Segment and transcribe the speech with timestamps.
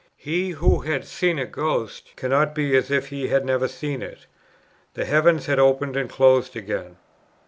[0.17, 4.25] He who has seen a ghost, cannot be as if he had never seen it.
[4.95, 6.97] The heavens had opened and closed again.